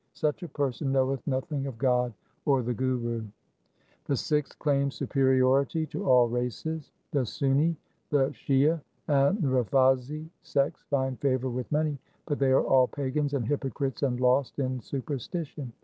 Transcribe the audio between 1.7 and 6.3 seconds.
God or the Guru. 2 The Sikhs claim superiority to all